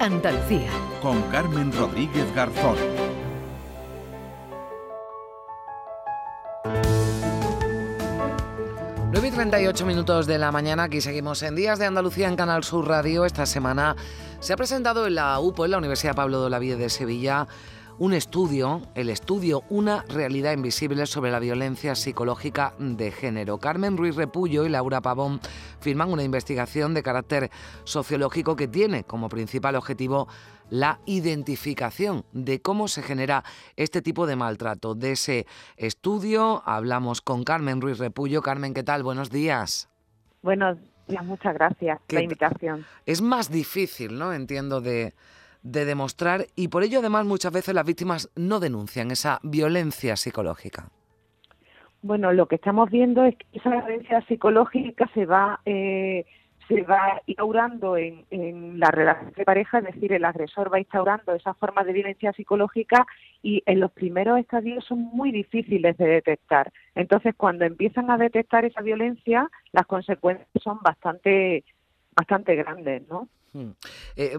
Andalucía. 0.00 0.72
Con 1.00 1.22
Carmen 1.30 1.72
Rodríguez 1.72 2.26
Garzón. 2.34 2.76
Y 9.24 9.30
38 9.30 9.86
minutos 9.86 10.26
de 10.26 10.36
la 10.36 10.52
mañana, 10.52 10.82
aquí 10.82 11.00
seguimos 11.00 11.42
en 11.42 11.54
Días 11.54 11.78
de 11.78 11.86
Andalucía 11.86 12.28
en 12.28 12.36
Canal 12.36 12.62
Sur 12.62 12.86
Radio. 12.86 13.24
Esta 13.24 13.46
semana 13.46 13.96
se 14.38 14.52
ha 14.52 14.56
presentado 14.56 15.06
en 15.06 15.14
la 15.14 15.40
UPO, 15.40 15.64
en 15.64 15.70
la 15.70 15.78
Universidad 15.78 16.14
Pablo 16.14 16.40
de 16.40 16.46
Olavide 16.46 16.76
de 16.76 16.90
Sevilla, 16.90 17.46
un 17.98 18.12
estudio, 18.12 18.82
el 18.94 19.08
estudio 19.08 19.62
Una 19.68 20.04
realidad 20.08 20.52
invisible 20.52 21.06
sobre 21.06 21.30
la 21.30 21.38
violencia 21.38 21.94
psicológica 21.94 22.74
de 22.78 23.12
género. 23.12 23.58
Carmen 23.58 23.96
Ruiz 23.96 24.16
Repullo 24.16 24.64
y 24.64 24.68
Laura 24.68 25.00
Pavón 25.00 25.40
firman 25.80 26.12
una 26.12 26.24
investigación 26.24 26.94
de 26.94 27.02
carácter 27.02 27.50
sociológico 27.84 28.56
que 28.56 28.66
tiene 28.66 29.04
como 29.04 29.28
principal 29.28 29.76
objetivo 29.76 30.28
la 30.70 30.98
identificación 31.06 32.24
de 32.32 32.60
cómo 32.60 32.88
se 32.88 33.02
genera 33.02 33.44
este 33.76 34.02
tipo 34.02 34.26
de 34.26 34.36
maltrato. 34.36 34.94
De 34.94 35.12
ese 35.12 35.46
estudio 35.76 36.62
hablamos 36.66 37.20
con 37.20 37.44
Carmen 37.44 37.80
Ruiz 37.80 37.98
Repullo. 37.98 38.42
Carmen, 38.42 38.74
¿qué 38.74 38.82
tal? 38.82 39.02
Buenos 39.04 39.30
días. 39.30 39.88
Buenos 40.42 40.78
días, 41.06 41.24
muchas 41.24 41.54
gracias 41.54 42.00
por 42.06 42.14
la 42.14 42.22
invitación. 42.22 42.86
Es 43.06 43.22
más 43.22 43.50
difícil, 43.50 44.18
¿no? 44.18 44.32
Entiendo 44.32 44.80
de 44.80 45.14
de 45.64 45.84
demostrar 45.84 46.46
y 46.54 46.68
por 46.68 46.84
ello 46.84 47.00
además 47.00 47.26
muchas 47.26 47.52
veces 47.52 47.74
las 47.74 47.84
víctimas 47.84 48.30
no 48.36 48.60
denuncian 48.60 49.10
esa 49.10 49.40
violencia 49.42 50.14
psicológica. 50.14 50.90
Bueno, 52.02 52.32
lo 52.32 52.46
que 52.46 52.56
estamos 52.56 52.90
viendo 52.90 53.24
es 53.24 53.34
que 53.36 53.46
esa 53.54 53.70
violencia 53.70 54.20
psicológica 54.28 55.10
se 55.14 55.24
va 55.24 55.60
eh, 55.64 56.26
se 56.68 56.82
va 56.82 57.20
instaurando 57.26 57.96
en, 57.96 58.24
en, 58.30 58.78
la 58.78 58.90
relación 58.90 59.32
de 59.32 59.44
pareja, 59.44 59.78
es 59.78 59.84
decir, 59.84 60.12
el 60.12 60.24
agresor 60.24 60.72
va 60.72 60.78
instaurando 60.78 61.34
esa 61.34 61.52
forma 61.54 61.84
de 61.84 61.92
violencia 61.92 62.32
psicológica 62.32 63.06
y 63.42 63.62
en 63.66 63.80
los 63.80 63.92
primeros 63.92 64.38
estadios 64.38 64.84
son 64.84 65.00
muy 65.00 65.30
difíciles 65.30 65.96
de 65.98 66.06
detectar. 66.06 66.72
Entonces, 66.94 67.34
cuando 67.36 67.64
empiezan 67.64 68.10
a 68.10 68.16
detectar 68.16 68.64
esa 68.64 68.80
violencia, 68.80 69.50
las 69.72 69.86
consecuencias 69.86 70.48
son 70.62 70.78
bastante 70.82 71.64
bastante 72.16 72.54
grandes, 72.54 73.06
¿no? 73.08 73.28
Hmm. 73.54 73.70
Eh, 74.16 74.36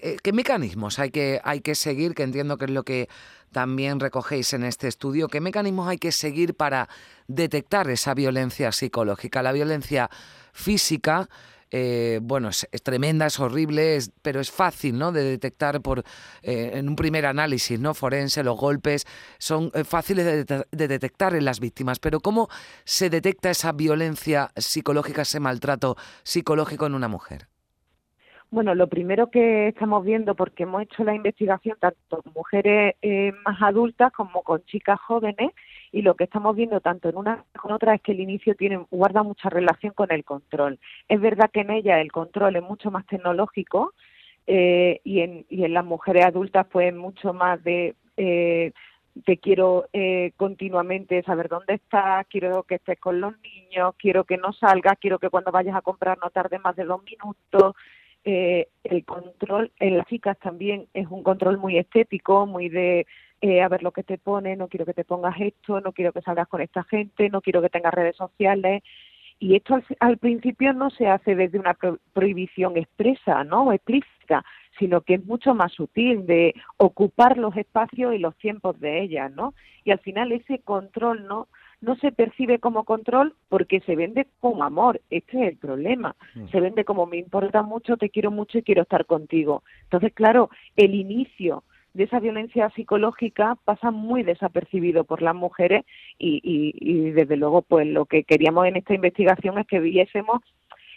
eh, 0.00 0.16
¿Qué 0.22 0.32
mecanismos 0.32 1.00
hay 1.00 1.10
que, 1.10 1.40
hay 1.42 1.60
que 1.60 1.74
seguir? 1.74 2.14
Que 2.14 2.22
entiendo 2.22 2.56
que 2.56 2.66
es 2.66 2.70
lo 2.70 2.84
que 2.84 3.08
también 3.50 3.98
recogéis 3.98 4.52
en 4.52 4.62
este 4.62 4.86
estudio. 4.86 5.26
¿Qué 5.26 5.40
mecanismos 5.40 5.88
hay 5.88 5.98
que 5.98 6.12
seguir 6.12 6.54
para 6.54 6.88
detectar 7.26 7.90
esa 7.90 8.14
violencia 8.14 8.70
psicológica? 8.70 9.42
La 9.42 9.50
violencia 9.50 10.08
física, 10.52 11.28
eh, 11.72 12.20
bueno, 12.22 12.50
es, 12.50 12.68
tremenda, 12.84 13.26
es 13.26 13.40
horrible, 13.40 13.98
pero 14.22 14.40
es 14.40 14.52
fácil, 14.52 14.98
¿no? 14.98 15.10
De 15.10 15.24
detectar 15.24 15.82
por 15.82 16.04
en 16.42 16.88
un 16.88 16.94
primer 16.94 17.26
análisis, 17.26 17.80
¿no? 17.80 17.92
Forense, 17.92 18.44
los 18.44 18.56
golpes 18.56 19.04
son 19.38 19.72
fáciles 19.84 20.46
de, 20.46 20.64
detectar 20.70 21.34
en 21.34 21.44
las 21.44 21.58
víctimas. 21.58 21.98
Pero 21.98 22.20
¿cómo 22.20 22.48
se 22.84 23.10
detecta 23.10 23.50
esa 23.50 23.72
violencia 23.72 24.52
psicológica, 24.56 25.22
ese 25.22 25.40
maltrato 25.40 25.96
psicológico 26.22 26.86
en 26.86 26.94
una 26.94 27.08
mujer? 27.08 27.48
Bueno, 28.54 28.76
lo 28.76 28.86
primero 28.86 29.32
que 29.32 29.66
estamos 29.66 30.04
viendo, 30.04 30.36
porque 30.36 30.62
hemos 30.62 30.82
hecho 30.82 31.02
la 31.02 31.12
investigación 31.12 31.76
tanto 31.80 32.22
con 32.22 32.32
mujeres 32.34 32.94
eh, 33.02 33.32
más 33.44 33.60
adultas 33.60 34.12
como 34.12 34.44
con 34.44 34.64
chicas 34.64 35.00
jóvenes, 35.00 35.50
y 35.90 36.02
lo 36.02 36.14
que 36.14 36.22
estamos 36.22 36.54
viendo 36.54 36.80
tanto 36.80 37.08
en 37.08 37.16
una 37.16 37.44
como 37.58 37.72
en 37.72 37.74
otra 37.74 37.96
es 37.96 38.00
que 38.00 38.12
el 38.12 38.20
inicio 38.20 38.54
tiene 38.54 38.76
guarda 38.92 39.24
mucha 39.24 39.50
relación 39.50 39.92
con 39.92 40.12
el 40.12 40.22
control. 40.24 40.78
Es 41.08 41.20
verdad 41.20 41.50
que 41.52 41.62
en 41.62 41.72
ella 41.72 42.00
el 42.00 42.12
control 42.12 42.54
es 42.54 42.62
mucho 42.62 42.92
más 42.92 43.04
tecnológico 43.06 43.92
eh, 44.46 45.00
y, 45.02 45.22
en, 45.22 45.44
y 45.50 45.64
en 45.64 45.74
las 45.74 45.84
mujeres 45.84 46.24
adultas 46.24 46.64
pues 46.70 46.94
mucho 46.94 47.32
más 47.32 47.60
de 47.64 47.96
eh, 48.16 48.70
te 49.24 49.38
quiero 49.38 49.86
eh, 49.92 50.30
continuamente 50.36 51.24
saber 51.24 51.48
dónde 51.48 51.74
estás, 51.74 52.24
quiero 52.28 52.62
que 52.62 52.76
estés 52.76 53.00
con 53.00 53.20
los 53.20 53.34
niños, 53.40 53.96
quiero 53.98 54.22
que 54.22 54.36
no 54.36 54.52
salgas, 54.52 54.96
quiero 55.00 55.18
que 55.18 55.30
cuando 55.30 55.50
vayas 55.50 55.74
a 55.74 55.82
comprar 55.82 56.18
no 56.22 56.30
tarde 56.30 56.60
más 56.60 56.76
de 56.76 56.84
dos 56.84 57.02
minutos, 57.02 57.74
eh, 58.24 58.68
el 58.84 59.04
control 59.04 59.70
en 59.78 59.98
las 59.98 60.06
chicas 60.06 60.38
también 60.38 60.86
es 60.94 61.06
un 61.08 61.22
control 61.22 61.58
muy 61.58 61.76
estético, 61.78 62.46
muy 62.46 62.68
de 62.68 63.06
eh, 63.40 63.60
a 63.60 63.68
ver 63.68 63.82
lo 63.82 63.92
que 63.92 64.02
te 64.02 64.16
pone, 64.16 64.56
no 64.56 64.68
quiero 64.68 64.86
que 64.86 64.94
te 64.94 65.04
pongas 65.04 65.38
esto, 65.38 65.80
no 65.82 65.92
quiero 65.92 66.12
que 66.12 66.22
salgas 66.22 66.48
con 66.48 66.62
esta 66.62 66.82
gente, 66.84 67.28
no 67.28 67.42
quiero 67.42 67.60
que 67.60 67.68
tengas 67.68 67.92
redes 67.92 68.16
sociales. 68.16 68.82
Y 69.38 69.56
esto 69.56 69.78
al, 70.00 70.16
principio 70.16 70.72
no 70.72 70.88
se 70.88 71.08
hace 71.08 71.34
desde 71.34 71.58
una 71.58 71.76
prohibición 72.14 72.78
expresa, 72.78 73.44
¿no? 73.44 73.64
O 73.64 73.72
explícita, 73.72 74.44
sino 74.78 75.02
que 75.02 75.14
es 75.14 75.24
mucho 75.26 75.54
más 75.54 75.72
sutil 75.72 76.24
de 76.24 76.54
ocupar 76.78 77.36
los 77.36 77.54
espacios 77.56 78.14
y 78.14 78.18
los 78.18 78.34
tiempos 78.36 78.80
de 78.80 79.02
ellas, 79.02 79.30
¿no? 79.32 79.52
Y 79.84 79.90
al 79.90 79.98
final 79.98 80.32
ese 80.32 80.60
control, 80.60 81.26
¿no? 81.26 81.48
No 81.84 81.96
se 81.96 82.12
percibe 82.12 82.58
como 82.58 82.84
control 82.84 83.34
porque 83.48 83.80
se 83.80 83.96
vende 83.96 84.26
como 84.40 84.64
amor. 84.64 85.00
Este 85.10 85.42
es 85.42 85.48
el 85.52 85.56
problema. 85.56 86.16
Mm. 86.34 86.48
Se 86.48 86.60
vende 86.60 86.84
como 86.84 87.06
me 87.06 87.18
importa 87.18 87.62
mucho, 87.62 87.96
te 87.96 88.10
quiero 88.10 88.30
mucho 88.30 88.58
y 88.58 88.62
quiero 88.62 88.82
estar 88.82 89.06
contigo. 89.06 89.62
Entonces, 89.84 90.12
claro, 90.12 90.50
el 90.76 90.94
inicio 90.94 91.64
de 91.92 92.04
esa 92.04 92.18
violencia 92.18 92.70
psicológica 92.70 93.56
pasa 93.64 93.92
muy 93.92 94.24
desapercibido 94.24 95.04
por 95.04 95.22
las 95.22 95.34
mujeres 95.34 95.84
y, 96.18 96.40
y 96.42 97.10
desde 97.10 97.36
luego, 97.36 97.62
pues 97.62 97.86
lo 97.86 98.06
que 98.06 98.24
queríamos 98.24 98.66
en 98.66 98.76
esta 98.76 98.94
investigación 98.94 99.58
es 99.58 99.66
que 99.66 99.78
viésemos 99.78 100.40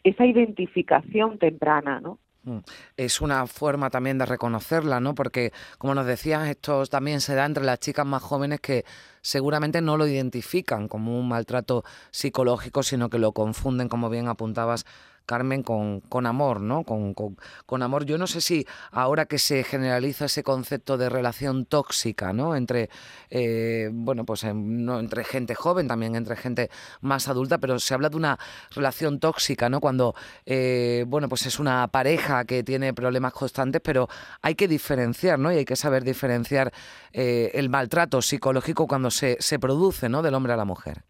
esa 0.04 0.26
identificación 0.26 1.38
temprana, 1.38 2.00
¿no? 2.02 2.18
Mm. 2.48 2.60
Es 2.96 3.20
una 3.20 3.46
forma 3.46 3.90
también 3.90 4.18
de 4.18 4.26
reconocerla, 4.26 5.02
¿no? 5.02 5.14
Porque, 5.16 5.52
como 5.78 5.94
nos 5.94 6.06
decías, 6.06 6.48
esto 6.48 6.86
también 6.86 7.20
se 7.20 7.36
da 7.36 7.46
entre 7.46 7.66
las 7.66 7.80
chicas 7.80 8.06
más 8.06 8.24
jóvenes 8.24 8.62
que 8.62 8.86
seguramente 9.22 9.82
no 9.82 9.98
lo 9.98 10.08
identifican 10.08 10.88
como 10.88 11.20
un 11.20 11.28
maltrato 11.28 11.84
psicológico, 12.10 12.84
sino 12.84 13.10
que 13.10 13.20
lo 13.20 13.34
confunden, 13.34 13.90
como 13.90 14.10
bien 14.10 14.30
apuntabas, 14.30 14.86
Carmen, 15.28 15.62
con, 15.62 16.00
con 16.00 16.26
amor, 16.26 16.62
¿no? 16.62 16.84
Con, 16.84 17.14
con, 17.14 17.84
amor. 17.84 18.06
Yo 18.06 18.18
no 18.18 18.26
sé 18.28 18.42
si 18.42 18.66
ahora 18.92 19.26
que 19.26 19.38
se 19.38 19.64
generaliza 19.64 20.26
ese 20.26 20.42
concepto 20.42 20.98
de 20.98 21.10
relación 21.10 21.66
tóxica, 21.66 22.32
¿no? 22.32 22.56
Entre, 22.56 22.90
eh, 23.30 23.90
bueno, 23.92 24.26
pues 24.26 24.46
no, 24.46 25.00
entre 25.00 25.26
gente 25.26 25.54
joven, 25.54 25.88
también 25.88 26.16
entre 26.16 26.38
gente 26.38 26.72
más 27.02 27.28
adulta, 27.28 27.58
pero 27.58 27.78
se 27.78 27.94
habla 27.94 28.10
de 28.10 28.16
una 28.16 28.40
relación 28.72 29.20
tóxica, 29.20 29.70
¿no? 29.70 29.82
Cuando, 29.82 30.16
eh, 30.46 31.04
bueno, 31.08 31.28
pues 31.28 31.46
es 31.46 31.60
una 31.60 31.88
pareja 31.90 32.46
que 32.46 32.64
tiene 32.64 32.94
problemas 32.94 33.34
constantes, 33.34 33.82
pero 33.84 34.08
hay 34.42 34.56
que 34.56 34.70
diferenciar, 34.70 35.38
¿no? 35.38 35.52
Y 35.52 35.58
hay 35.58 35.66
que 35.66 35.76
saber 35.76 36.06
diferenciar 36.06 36.72
eh, 37.12 37.52
el 37.54 37.70
maltrato 37.70 38.22
psicológico 38.22 38.88
cuando 38.88 39.12
se, 39.12 39.36
se 39.42 39.60
produce, 39.60 40.08
¿no? 40.08 40.22
Del 40.22 40.36
hombre 40.36 40.54
a 40.54 40.58
la 40.58 40.66
mujer. 40.66 41.04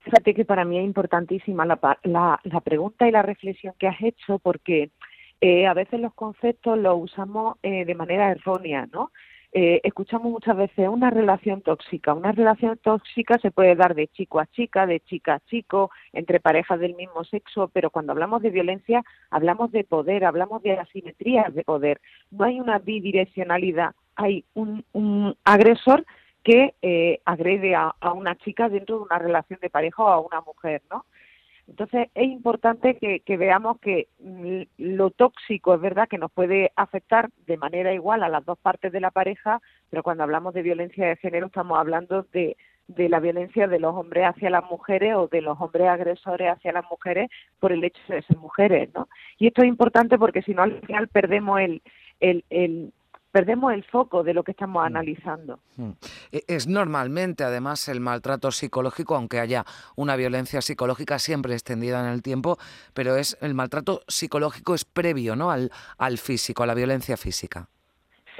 Fíjate 0.00 0.34
que 0.34 0.44
para 0.44 0.64
mí 0.64 0.78
es 0.78 0.84
importantísima 0.84 1.66
la, 1.66 1.78
la, 2.02 2.40
la 2.44 2.60
pregunta 2.60 3.08
y 3.08 3.10
la 3.10 3.22
reflexión 3.22 3.74
que 3.78 3.88
has 3.88 4.00
hecho 4.00 4.38
porque 4.38 4.90
eh, 5.40 5.66
a 5.66 5.74
veces 5.74 6.00
los 6.00 6.14
conceptos 6.14 6.78
los 6.78 6.96
usamos 7.00 7.56
eh, 7.62 7.84
de 7.84 7.94
manera 7.94 8.30
errónea, 8.30 8.88
¿no? 8.92 9.12
Eh, 9.52 9.80
escuchamos 9.82 10.30
muchas 10.30 10.56
veces 10.56 10.88
una 10.88 11.10
relación 11.10 11.62
tóxica. 11.62 12.12
Una 12.12 12.32
relación 12.32 12.76
tóxica 12.78 13.38
se 13.38 13.50
puede 13.50 13.74
dar 13.76 13.94
de 13.94 14.08
chico 14.08 14.40
a 14.40 14.46
chica, 14.46 14.86
de 14.86 15.00
chica 15.00 15.34
a 15.34 15.40
chico, 15.40 15.90
entre 16.12 16.38
parejas 16.38 16.78
del 16.78 16.94
mismo 16.94 17.24
sexo, 17.24 17.70
pero 17.72 17.90
cuando 17.90 18.12
hablamos 18.12 18.42
de 18.42 18.50
violencia 18.50 19.02
hablamos 19.30 19.72
de 19.72 19.84
poder, 19.84 20.24
hablamos 20.24 20.62
de 20.62 20.72
asimetrías 20.72 21.54
de 21.54 21.64
poder. 21.64 22.00
No 22.30 22.44
hay 22.44 22.60
una 22.60 22.78
bidireccionalidad, 22.78 23.94
hay 24.16 24.44
un, 24.54 24.84
un 24.92 25.34
agresor 25.44 26.04
que 26.42 26.74
eh, 26.82 27.20
agrede 27.24 27.74
a, 27.74 27.94
una 28.14 28.36
chica 28.36 28.68
dentro 28.68 28.96
de 28.96 29.02
una 29.02 29.18
relación 29.18 29.58
de 29.60 29.70
pareja 29.70 30.02
o 30.02 30.08
a 30.08 30.20
una 30.20 30.40
mujer, 30.40 30.82
¿no? 30.90 31.04
Entonces 31.66 32.08
es 32.14 32.26
importante 32.26 32.96
que, 32.96 33.36
veamos 33.36 33.78
que 33.80 34.08
mm, 34.20 34.62
lo 34.78 35.10
tóxico 35.10 35.74
es 35.74 35.80
verdad 35.80 36.08
que 36.08 36.16
nos 36.16 36.32
puede 36.32 36.72
afectar 36.76 37.28
de 37.46 37.58
manera 37.58 37.92
igual 37.92 38.22
a 38.22 38.30
las 38.30 38.44
dos 38.46 38.58
partes 38.58 38.90
de 38.90 39.00
la 39.00 39.10
pareja, 39.10 39.60
pero 39.90 40.02
cuando 40.02 40.22
hablamos 40.22 40.54
de 40.54 40.62
violencia 40.62 41.06
de 41.06 41.16
género 41.16 41.48
estamos 41.48 41.78
hablando 41.78 42.22
de, 42.32 42.56
de 42.88 43.08
la 43.10 43.20
violencia 43.20 43.68
de 43.68 43.78
los 43.78 43.94
hombres 43.94 44.24
hacia 44.24 44.48
las 44.48 44.64
mujeres 44.64 45.14
o 45.14 45.28
de 45.28 45.42
los 45.42 45.60
hombres 45.60 45.88
agresores 45.88 46.50
hacia 46.50 46.72
las 46.72 46.84
mujeres 46.90 47.28
por 47.60 47.70
el 47.70 47.84
hecho 47.84 48.00
de 48.08 48.22
ser 48.22 48.38
mujeres, 48.38 48.88
¿no? 48.94 49.08
Y 49.38 49.48
esto 49.48 49.62
es 49.62 49.68
importante 49.68 50.18
porque 50.18 50.42
si 50.42 50.54
no 50.54 50.62
al 50.62 50.80
final 50.80 51.08
perdemos 51.08 51.60
el, 51.60 51.82
el, 52.20 52.44
el, 52.48 52.92
perdemos 53.38 53.72
el 53.72 53.84
foco 53.84 54.24
de 54.24 54.34
lo 54.34 54.42
que 54.42 54.50
estamos 54.50 54.82
mm. 54.82 54.86
analizando. 54.86 55.60
Mm. 55.76 55.90
E-, 56.32 56.42
es 56.48 56.66
normalmente, 56.66 57.44
además, 57.44 57.88
el 57.88 58.00
maltrato 58.00 58.50
psicológico, 58.50 59.14
aunque 59.14 59.38
haya 59.38 59.64
una 59.94 60.16
violencia 60.16 60.60
psicológica 60.60 61.20
siempre 61.20 61.52
extendida 61.52 62.00
en 62.00 62.12
el 62.12 62.20
tiempo, 62.20 62.58
pero 62.94 63.14
es 63.14 63.38
el 63.40 63.54
maltrato 63.54 64.00
psicológico 64.08 64.74
es 64.74 64.84
previo, 64.84 65.36
¿no? 65.36 65.52
Al, 65.52 65.70
al 65.98 66.18
físico, 66.18 66.64
a 66.64 66.66
la 66.66 66.74
violencia 66.74 67.16
física. 67.16 67.68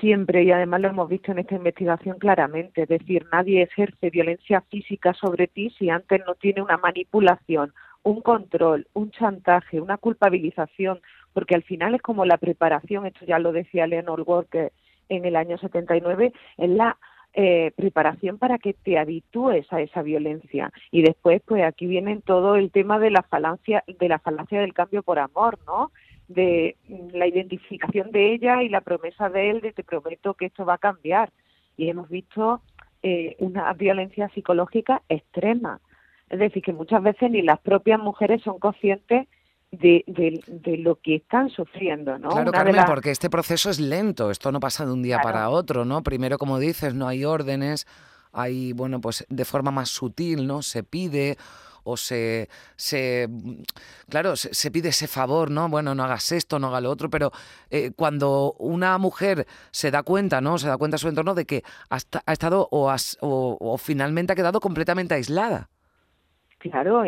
Siempre, 0.00 0.42
y 0.42 0.50
además 0.50 0.80
lo 0.80 0.88
hemos 0.88 1.08
visto 1.08 1.30
en 1.30 1.38
esta 1.38 1.54
investigación 1.54 2.18
claramente, 2.18 2.82
es 2.82 2.88
decir, 2.88 3.24
nadie 3.32 3.62
ejerce 3.62 4.10
violencia 4.10 4.62
física 4.62 5.14
sobre 5.14 5.46
ti 5.46 5.70
si 5.78 5.90
antes 5.90 6.22
no 6.26 6.34
tiene 6.34 6.60
una 6.60 6.76
manipulación, 6.76 7.72
un 8.02 8.20
control, 8.20 8.86
un 8.94 9.10
chantaje, 9.10 9.80
una 9.80 9.96
culpabilización, 9.96 11.00
porque 11.32 11.54
al 11.54 11.62
final 11.62 11.94
es 11.94 12.02
como 12.02 12.24
la 12.24 12.38
preparación, 12.38 13.06
esto 13.06 13.24
ya 13.26 13.38
lo 13.38 13.52
decía 13.52 13.86
Leonor 13.86 14.22
Walker 14.26 14.72
en 15.08 15.24
el 15.24 15.36
año 15.36 15.58
79, 15.58 16.32
es 16.56 16.70
la 16.70 16.96
eh, 17.34 17.72
preparación 17.76 18.38
para 18.38 18.58
que 18.58 18.72
te 18.72 18.98
habitúes 18.98 19.70
a 19.72 19.80
esa 19.80 20.02
violencia. 20.02 20.72
Y 20.90 21.02
después 21.02 21.42
pues 21.44 21.62
aquí 21.62 21.86
viene 21.86 22.20
todo 22.24 22.56
el 22.56 22.70
tema 22.70 22.98
de 22.98 23.10
la 23.10 23.22
falancia 23.22 23.84
de 23.86 24.08
la 24.08 24.18
falacia 24.18 24.60
del 24.60 24.74
cambio 24.74 25.02
por 25.02 25.18
amor 25.18 25.58
no 25.66 25.92
de 26.26 26.76
la 27.12 27.26
identificación 27.26 28.10
de 28.12 28.32
ella 28.32 28.62
y 28.62 28.68
la 28.68 28.80
promesa 28.80 29.28
de 29.30 29.50
él 29.50 29.60
de 29.60 29.72
te 29.72 29.84
prometo 29.84 30.34
que 30.34 30.46
esto 30.46 30.64
va 30.64 30.74
a 30.74 30.78
cambiar. 30.78 31.30
Y 31.76 31.88
hemos 31.88 32.08
visto 32.08 32.60
eh, 33.02 33.36
una 33.38 33.72
violencia 33.72 34.28
psicológica 34.30 35.02
extrema. 35.08 35.80
Es 36.28 36.38
decir 36.38 36.62
que 36.62 36.72
muchas 36.72 37.02
veces 37.02 37.30
ni 37.30 37.42
las 37.42 37.60
propias 37.60 38.00
mujeres 38.00 38.42
son 38.42 38.58
conscientes 38.58 39.28
de, 39.70 40.04
de, 40.06 40.76
lo 40.78 40.96
que 40.96 41.16
están 41.16 41.50
sufriendo, 41.50 42.18
¿no? 42.18 42.30
Claro, 42.30 42.52
Carmen, 42.52 42.84
porque 42.86 43.10
este 43.10 43.28
proceso 43.28 43.68
es 43.68 43.78
lento, 43.78 44.30
esto 44.30 44.50
no 44.50 44.60
pasa 44.60 44.86
de 44.86 44.92
un 44.92 45.02
día 45.02 45.18
para 45.22 45.50
otro, 45.50 45.84
¿no? 45.84 46.02
Primero, 46.02 46.38
como 46.38 46.58
dices, 46.58 46.94
no 46.94 47.06
hay 47.06 47.24
órdenes, 47.24 47.86
hay, 48.32 48.72
bueno, 48.72 49.00
pues 49.00 49.26
de 49.28 49.44
forma 49.44 49.70
más 49.70 49.90
sutil, 49.90 50.46
¿no? 50.46 50.62
Se 50.62 50.82
pide 50.82 51.36
o 51.84 51.96
se, 51.96 52.48
se 52.76 53.28
claro, 54.08 54.36
se, 54.36 54.70
pide 54.70 54.90
ese 54.90 55.06
favor, 55.06 55.50
¿no? 55.50 55.68
Bueno, 55.68 55.94
no 55.94 56.04
hagas 56.04 56.32
esto, 56.32 56.58
no 56.58 56.68
hagas 56.68 56.82
lo 56.82 56.90
otro, 56.90 57.08
pero 57.08 57.30
eh, 57.70 57.92
cuando 57.96 58.54
una 58.58 58.98
mujer 58.98 59.46
se 59.70 59.90
da 59.90 60.02
cuenta, 60.02 60.40
¿no? 60.40 60.58
Se 60.58 60.68
da 60.68 60.76
cuenta 60.76 60.96
a 60.96 60.98
su 60.98 61.08
entorno 61.08 61.34
de 61.34 61.46
que 61.46 61.62
ha, 61.88 61.98
ha 62.26 62.32
estado 62.32 62.68
o, 62.70 62.94
o, 63.20 63.78
finalmente 63.78 64.32
ha 64.32 64.36
quedado 64.36 64.60
completamente 64.60 65.14
aislada. 65.14 65.70
Claro, 66.58 67.04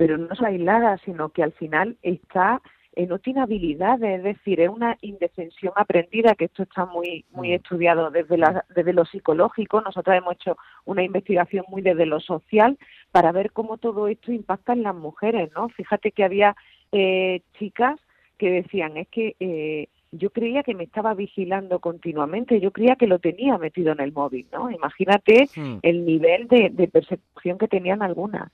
pero 0.00 0.16
no 0.16 0.32
es 0.32 0.40
aislada, 0.40 0.96
sino 1.04 1.28
que 1.28 1.42
al 1.42 1.52
final 1.52 1.98
está 2.00 2.62
eh, 2.94 3.06
no 3.06 3.18
tiene 3.18 3.42
habilidades, 3.42 4.16
es 4.16 4.22
decir, 4.22 4.58
es 4.58 4.70
una 4.70 4.96
indefensión 5.02 5.74
aprendida, 5.76 6.34
que 6.34 6.46
esto 6.46 6.62
está 6.62 6.86
muy 6.86 7.26
muy 7.32 7.50
mm. 7.50 7.52
estudiado 7.52 8.10
desde, 8.10 8.38
la, 8.38 8.64
desde 8.74 8.94
lo 8.94 9.04
psicológico. 9.04 9.82
Nosotros 9.82 10.16
hemos 10.16 10.36
hecho 10.36 10.56
una 10.86 11.02
investigación 11.02 11.66
muy 11.68 11.82
desde 11.82 12.06
lo 12.06 12.18
social 12.18 12.78
para 13.12 13.30
ver 13.30 13.52
cómo 13.52 13.76
todo 13.76 14.08
esto 14.08 14.32
impacta 14.32 14.72
en 14.72 14.84
las 14.84 14.94
mujeres, 14.94 15.50
¿no? 15.54 15.68
Fíjate 15.68 16.12
que 16.12 16.24
había 16.24 16.56
eh, 16.92 17.42
chicas 17.58 18.00
que 18.38 18.50
decían, 18.50 18.96
es 18.96 19.08
que 19.08 19.36
eh, 19.38 19.88
yo 20.12 20.30
creía 20.30 20.62
que 20.62 20.74
me 20.74 20.84
estaba 20.84 21.12
vigilando 21.12 21.78
continuamente, 21.78 22.58
yo 22.58 22.70
creía 22.70 22.96
que 22.96 23.06
lo 23.06 23.18
tenía 23.18 23.58
metido 23.58 23.92
en 23.92 24.00
el 24.00 24.12
móvil, 24.12 24.46
¿no? 24.50 24.70
Imagínate 24.70 25.46
mm. 25.54 25.80
el 25.82 26.06
nivel 26.06 26.48
de, 26.48 26.70
de 26.70 26.88
persecución 26.88 27.58
que 27.58 27.68
tenían 27.68 28.00
algunas. 28.00 28.50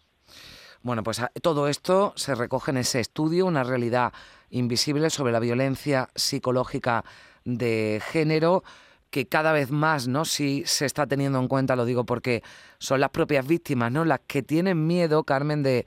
Bueno, 0.83 1.03
pues 1.03 1.21
ah, 1.21 1.31
todo 1.43 1.69
esto 1.69 2.13
se 2.17 2.35
recoge 2.35 2.71
en 2.71 2.79
ese 2.79 3.01
estudio, 3.01 3.47
una 3.47 3.65
realidad 3.65 4.13
invisible 4.51 5.11
sobre 5.11 5.33
la 5.33 5.41
violencia 5.41 6.09
psicológica 6.15 7.05
de 7.45 8.01
género 8.11 8.63
que 9.11 9.27
cada 9.27 9.53
vez 9.53 9.71
más, 9.71 10.09
¿no? 10.09 10.25
Sí 10.25 10.63
se 10.67 10.85
está 10.85 11.07
teniendo 11.07 11.39
en 11.39 11.49
cuenta, 11.49 11.77
lo 11.77 11.85
digo 11.85 12.05
porque 12.05 12.43
son 12.79 13.01
las 13.01 13.11
propias 13.11 13.47
víctimas, 13.47 13.91
¿no? 13.93 14.05
Las 14.05 14.21
que 14.27 14.43
tienen 14.43 14.87
miedo, 14.87 15.25
Carmen, 15.25 15.63
de, 15.63 15.87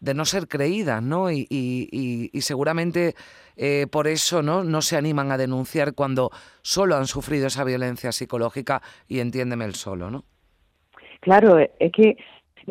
de 0.00 0.14
no 0.14 0.24
ser 0.24 0.48
creídas, 0.48 1.02
¿no? 1.02 1.30
Y, 1.30 2.30
seguramente 2.40 3.14
eh, 3.56 3.86
por 3.90 4.06
eso, 4.06 4.42
¿no? 4.42 4.64
No 4.64 4.82
se 4.82 4.96
animan 4.96 5.32
a 5.32 5.38
denunciar 5.38 5.94
cuando 5.94 6.30
solo 6.62 6.96
han 6.96 7.06
sufrido 7.06 7.46
esa 7.46 7.64
violencia 7.64 8.12
psicológica 8.12 8.82
y 9.08 9.20
entiéndeme 9.20 9.64
el 9.64 9.74
solo, 9.74 10.10
¿no? 10.10 10.24
Claro, 11.20 11.58
es 11.58 11.92
que 11.92 12.16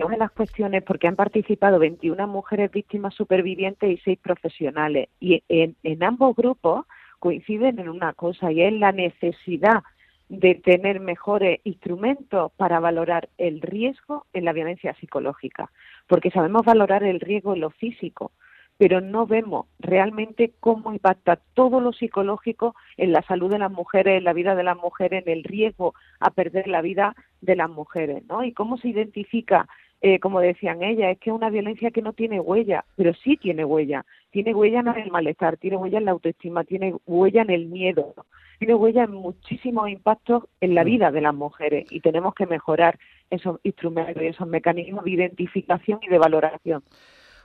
una 0.06 0.16
de 0.16 0.20
las 0.20 0.32
cuestiones, 0.32 0.84
porque 0.84 1.08
han 1.08 1.16
participado 1.16 1.80
21 1.80 2.28
mujeres 2.28 2.72
víctimas 2.72 3.14
supervivientes 3.14 3.90
y 3.90 3.98
6 3.98 4.20
profesionales, 4.20 5.10
y 5.20 5.44
en, 5.50 5.76
en 5.84 6.04
ambos 6.04 6.36
grupos 6.36 6.86
coinciden 7.20 7.80
en 7.80 7.90
una 7.90 8.14
cosa, 8.14 8.52
y 8.52 8.62
es 8.62 8.74
la 8.74 8.92
necesidad 8.92 9.84
de 10.30 10.56
tener 10.56 11.00
mejores 11.00 11.62
instrumentos 11.64 12.52
para 12.58 12.80
valorar 12.80 13.30
el 13.38 13.62
riesgo 13.62 14.26
en 14.34 14.46
la 14.46 14.54
violencia 14.54 14.94
psicológica, 14.96 15.72
porque 16.08 16.32
sabemos 16.32 16.64
valorar 16.66 17.04
el 17.04 17.20
riesgo 17.20 17.54
en 17.54 17.62
lo 17.62 17.70
físico, 17.70 18.32
pero 18.78 19.02
no 19.02 19.26
vemos 19.26 19.66
realmente 19.80 20.54
cómo 20.60 20.94
impacta 20.94 21.40
todo 21.54 21.80
lo 21.80 21.94
psicológico 21.94 22.76
en 22.98 23.12
la 23.12 23.24
salud 23.24 23.50
de 23.50 23.58
las 23.58 23.72
mujeres, 23.72 24.18
en 24.18 24.24
la 24.24 24.34
vida 24.34 24.54
de 24.56 24.64
las 24.64 24.78
mujeres, 24.78 25.24
en 25.26 25.34
el 25.34 25.44
riesgo 25.44 25.96
a 26.20 26.30
perder 26.32 26.68
la 26.68 26.82
vida 26.82 27.16
de 27.42 27.56
las 27.56 27.70
mujeres, 27.70 28.24
¿no? 28.28 28.44
Y 28.44 28.54
cómo 28.54 28.78
se 28.78 28.90
identifica 28.90 29.68
eh, 30.02 30.20
como 30.20 30.40
decían 30.40 30.84
ellas, 30.84 31.12
es 31.12 31.20
que 31.20 31.32
es 31.32 31.36
una 31.36 31.50
violencia 31.50 31.92
que 31.92 32.02
no 32.02 32.14
tiene 32.14 32.40
huella, 32.40 32.86
pero 32.96 33.14
sí 33.16 33.38
tiene 33.38 33.66
huella. 33.66 34.06
Tiene 34.30 34.54
huella 34.54 34.82
en 34.82 34.88
el 34.90 35.12
malestar, 35.12 35.58
tiene 35.58 35.78
huella 35.78 35.98
en 35.98 36.06
la 36.06 36.12
autoestima, 36.12 36.64
tiene 36.64 36.94
huella 37.08 37.42
en 37.42 37.50
el 37.50 37.66
miedo, 37.66 38.14
tiene 38.60 38.76
huella 38.76 39.06
en 39.06 39.12
muchísimos 39.12 39.90
impactos 39.90 40.44
en 40.62 40.76
la 40.76 40.84
mm. 40.84 40.86
vida 40.86 41.12
de 41.12 41.22
las 41.22 41.34
mujeres 41.34 41.92
y 41.92 42.02
tenemos 42.02 42.36
que 42.36 42.46
mejorar 42.46 43.00
esos 43.30 43.60
instrumentos 43.64 44.22
y 44.22 44.28
esos 44.28 44.48
mecanismos 44.48 45.04
de 45.04 45.12
identificación 45.12 46.00
y 46.04 46.10
de 46.10 46.18
valoración. 46.20 46.84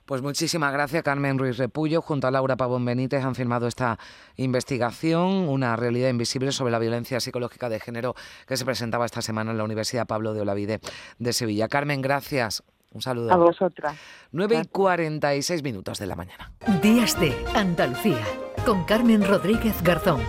Pues 0.07 0.21
muchísimas 0.23 0.73
gracias, 0.73 1.03
Carmen 1.03 1.39
Ruiz 1.39 1.59
Repullo. 1.59 2.03
Junto 2.03 2.27
a 2.27 2.31
Laura 2.31 2.57
Pavón 2.57 2.85
Benítez 2.85 3.25
han 3.25 3.35
firmado 3.35 3.67
esta 3.67 3.99
investigación, 4.37 5.49
una 5.49 5.77
realidad 5.77 6.09
invisible 6.09 6.53
sobre 6.53 6.73
la 6.73 6.79
violencia 6.79 7.21
psicológica 7.21 7.69
de 7.69 7.81
género 7.81 8.15
que 8.47 8.57
se 8.57 8.65
presentaba 8.65 9.07
esta 9.07 9.23
semana 9.23 9.53
en 9.53 9.59
la 9.59 9.65
Universidad 9.65 10.07
Pablo 10.07 10.35
de 10.35 10.41
Olavide 10.41 10.81
de 11.19 11.33
Sevilla. 11.33 11.69
Carmen, 11.69 12.03
gracias. 12.03 12.63
Un 12.93 13.01
saludo. 13.01 13.33
A 13.33 13.37
vosotras. 13.37 13.97
9 14.33 14.63
y 14.65 14.67
46 14.67 15.63
minutos 15.63 15.99
de 15.99 16.07
la 16.07 16.17
mañana. 16.17 16.53
Días 16.83 17.19
de 17.19 17.35
Andalucía 17.55 18.23
con 18.67 18.85
Carmen 18.85 19.27
Rodríguez 19.27 19.83
Garzón. 19.83 20.21